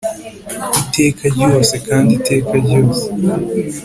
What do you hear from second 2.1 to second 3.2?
iteka ryose;